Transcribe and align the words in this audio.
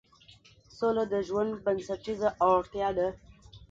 سوله 0.77 1.03
د 1.13 1.15
ژوند 1.27 1.51
بنسټیزه 1.65 2.29
اړتیا 2.49 2.89
ده 2.97 3.07